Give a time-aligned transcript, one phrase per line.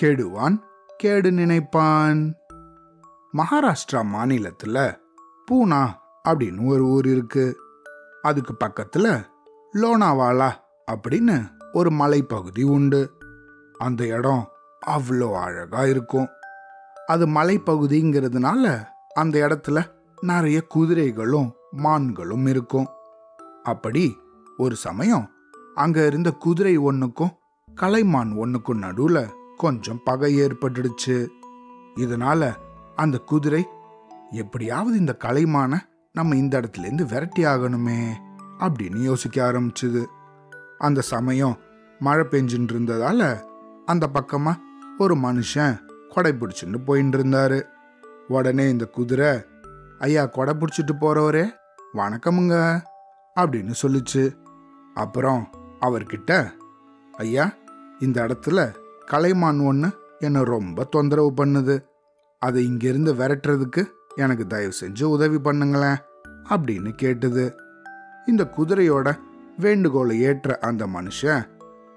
[0.00, 0.62] கெடுவான்
[0.96, 2.34] கேடு நினைப்பான்.
[3.32, 4.98] மகாராஷ்டிரா மாநிலத்துல
[5.50, 5.88] பூனா
[6.28, 7.56] அப்படின்னு ஒரு ஊர் இருக்கு.
[8.22, 9.26] அதுக்கு பக்கத்துல
[9.72, 10.52] லோனாவாலா
[10.92, 13.12] அப்படின்னு ஒரு மலைப்பகுதி உண்டு.
[13.78, 14.48] அந்த இடம்
[14.86, 16.28] அவ்வளோ அழகா இருக்கும்.
[17.06, 22.86] அது மலைப்பகுதிங்கிறதுனால அந்த இடத்துல நிறைய குதிரைகளும் மான்களும் இருக்கும்.
[23.62, 24.20] அப்படி
[24.56, 25.30] ஒரு சமயம்
[25.74, 27.38] அங்க இருந்த குதிரை ஒன்றுக்கும்
[27.82, 31.28] கலைமான் ஒன்றுக்கும் நடுவில் கொஞ்சம் பகை ஏற்பட்டுடுச்சு.
[31.96, 32.54] இதனால
[32.94, 33.66] அந்த குதிரை
[34.30, 35.78] எப்படியாவது இந்த கலைமானை
[36.12, 38.12] நம்ம இந்த இடத்துல இருந்து விரட்டி ஆகணுமே
[38.58, 40.04] அப்படின்னு யோசிக்க ஆரம்பிச்சுது.
[40.78, 41.58] அந்த சமயம்
[41.98, 43.40] மழை பெஞ்சுட்டு இருந்ததால
[43.86, 44.60] அந்த பக்கமாக
[44.98, 47.62] ஒரு மனுஷன் கொடை பிடிச்சின்னு போயின்னு இருந்தாரு.
[48.28, 49.44] உடனே இந்த குதிரை
[49.98, 51.50] ஐயா கொடை பிடிச்சிட்டு போறவரே
[51.94, 52.82] வணக்கமுங்க
[53.36, 54.34] அப்படின்னு சொல்லுச்சு.
[54.94, 55.48] அப்புறம்
[55.80, 56.50] அவர்கிட்ட
[57.12, 57.50] ஐயா
[57.98, 58.74] இந்த இடத்துல
[59.06, 61.84] கலைமான் ஒன்று என்னை ரொம்ப தொந்தரவு பண்ணுது.
[62.38, 65.96] அதை இங்கிருந்து விரட்டுறதுக்கு எனக்கு தயவு செஞ்சு உதவி பண்ணுங்களேன்
[66.48, 67.54] அப்படின்னு கேட்டுது.
[68.26, 69.18] இந்த குதிரையோட
[69.58, 71.48] வேண்டுகோளை ஏற்ற அந்த மனுஷன்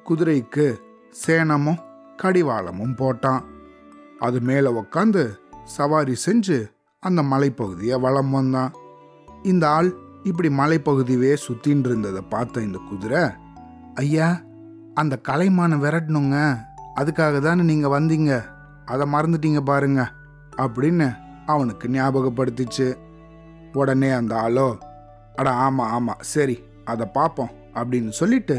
[0.10, 0.76] குதிரைக்கு
[1.12, 1.80] சேனமும்
[2.22, 3.42] கடிவாளமும் போட்டான்.
[4.20, 8.74] அது மேலே உக்காந்து சவாரி செஞ்சு அந்த மலைப்பகுதியை வளம் வந்தான்.
[9.44, 13.24] இந்த ஆள் இப்படி மலைப்பகுதியே சுத்தின்னு இருந்ததை பார்த்த இந்த குதிரை
[13.96, 14.42] ஐயா
[15.02, 16.38] அந்த கலைமானை விரட்டணுங்க
[16.96, 18.32] அதுக்காக தானே நீங்கள் வந்தீங்க.
[18.86, 20.02] அதை மறந்துட்டீங்க பாருங்க.
[20.58, 21.08] அப்படின்னு
[21.46, 22.88] அவனுக்கு ஞாபகப்படுத்திச்சு.
[23.74, 24.68] உடனே அந்த ஆளோ
[25.36, 26.56] அட ஆமாம் ஆமாம் சரி
[26.86, 28.58] அதை பார்ப்போம் அப்படின்னு சொல்லிட்டு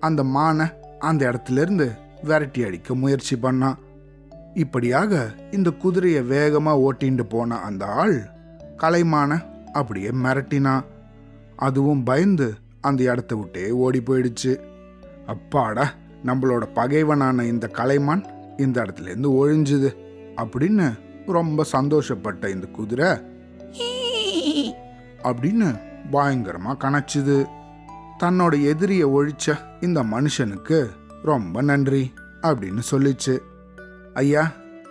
[0.00, 0.66] அந்த மானை
[0.98, 1.86] அந்த இடத்துல இருந்து
[2.22, 3.80] விரட்டி அடிக்க முயற்சி பண்ணான்
[4.54, 5.20] இப்படியாக
[5.50, 8.16] இந்த குதிரையை வேகமாக ஓட்டிண்டு போன அந்த ஆள்
[8.76, 9.40] கலைமான
[9.72, 10.84] அப்படியே மிரட்டினான்
[11.56, 12.48] அதுவும் பயந்து
[12.80, 14.52] அந்த இடத்த விட்டே ஓடி போயிடுச்சு.
[15.26, 15.92] அப்பாடா
[16.24, 18.24] நம்மளோட பகைவனான இந்த கலைமான்
[18.56, 19.96] இந்த இடத்துல இருந்து ஒழிஞ்சுது
[20.36, 23.10] அப்படின்னு ரொம்ப சந்தோஷப்பட்ட இந்த குதிரை
[25.22, 25.80] அப்படின்னு
[26.12, 27.48] பயங்கரமா கணச்சுது
[28.18, 30.86] தன்னோட எதிரியை ஒழிச்ச இந்த மனுஷனுக்கு
[31.22, 32.12] ரொம்ப நன்றி
[32.42, 33.38] அப்படின்னு சொல்லிச்சு.
[34.14, 34.50] ஐயா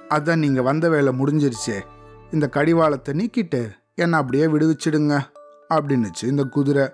[0.09, 1.80] அதான் நீங்க வந்த வேலை முடிஞ்சிருச்சே.
[2.31, 5.20] இந்த கடிவாளத்தை நீக்கிட்டு என்னை அப்படியே விடுவிச்சிடுங்க
[5.70, 6.88] அப்படின்னுச்சு இந்த குதிரை.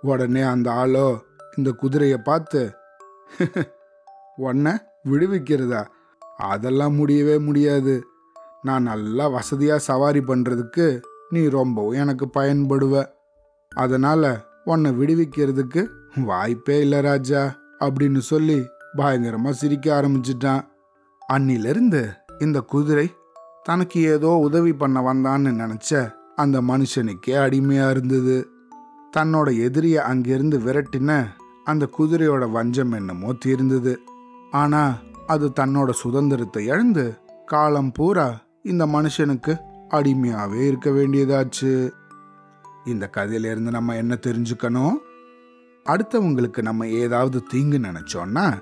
[0.00, 1.18] உடனே அந்த ஆளோ
[1.56, 2.74] இந்த குதிரையை பார்த்து
[4.36, 4.72] உன்னை
[5.08, 5.86] விடுவிக்கிறதா?
[6.36, 8.04] அதெல்லாம் முடியவே முடியாது.
[8.62, 11.00] நான் நல்லா வசதியாக சவாரி பண்ணுறதுக்கு
[11.30, 13.04] நீ ரொம்பவும் எனக்கு பயன்படுவ.
[13.72, 15.82] அதனால் உன்னை விடுவிக்கிறதுக்கு
[16.24, 17.42] வாய்ப்பே இல்லை ராஜா
[17.80, 20.62] அப்படின்னு சொல்லி பயங்கரமாக சிரிக்க ஆரம்பிச்சிட்டான்.
[21.32, 22.02] அன்னிலிருந்து
[22.40, 23.14] இந்த குதிரை
[23.62, 28.48] தனக்கு ஏதோ உதவி பண்ண வந்தான்னு நினச்ச அந்த மனுஷனுக்கே அடிமையாக இருந்தது.
[29.16, 31.26] தன்னோட எதிரியை அங்கிருந்து விரட்டின
[31.64, 33.98] அந்த குதிரையோட வஞ்சம் என்னமோ தீர்ந்தது.
[34.50, 39.58] ஆனா அது தன்னோட சுதந்திரத்தை இழந்து காலம் பூரா இந்த மனுஷனுக்கு
[39.90, 41.90] அடிமையாவே இருக்க வேண்டியதாச்சு.
[42.84, 44.92] இந்த கதையிலேருந்து நம்ம என்ன தெரிஞ்சுக்கணும்?
[45.84, 48.60] அடுத்தவங்களுக்கு நம்ம ஏதாவது தீங்கு நினைச்சோம்னா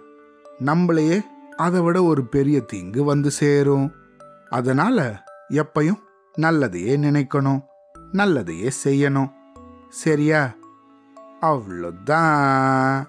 [0.65, 1.21] நம்மளையே
[1.57, 3.93] அதை விட ஒரு பெரிய தீங்கு வந்து சேரும்.
[4.51, 5.99] அதனால எப்பையும்
[6.39, 7.61] நல்லதையே நினைக்கணும்
[8.13, 9.31] நல்லதையே செய்யணும்.
[9.89, 10.55] சரியா?
[11.41, 13.09] அவ்வளோதான்.